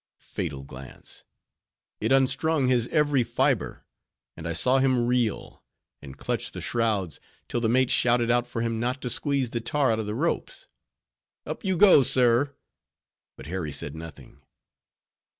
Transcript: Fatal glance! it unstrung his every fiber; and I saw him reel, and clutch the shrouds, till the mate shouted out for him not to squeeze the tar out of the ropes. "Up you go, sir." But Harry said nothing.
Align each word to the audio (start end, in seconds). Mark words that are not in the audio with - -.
Fatal 0.17 0.63
glance! 0.63 1.25
it 1.99 2.11
unstrung 2.11 2.65
his 2.67 2.87
every 2.87 3.23
fiber; 3.23 3.85
and 4.35 4.47
I 4.47 4.53
saw 4.53 4.79
him 4.79 5.05
reel, 5.05 5.63
and 6.01 6.17
clutch 6.17 6.49
the 6.53 6.59
shrouds, 6.59 7.19
till 7.47 7.61
the 7.61 7.69
mate 7.69 7.91
shouted 7.91 8.31
out 8.31 8.47
for 8.47 8.63
him 8.63 8.79
not 8.79 8.99
to 9.03 9.11
squeeze 9.11 9.51
the 9.51 9.61
tar 9.61 9.91
out 9.91 9.99
of 9.99 10.07
the 10.07 10.15
ropes. 10.15 10.67
"Up 11.45 11.63
you 11.63 11.77
go, 11.77 12.01
sir." 12.01 12.55
But 13.37 13.45
Harry 13.45 13.71
said 13.71 13.93
nothing. 13.95 14.39